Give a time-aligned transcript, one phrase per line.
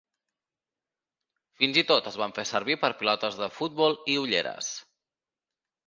[1.59, 4.77] Fins i tot es fan servir per pilotes de futbol i ulleres.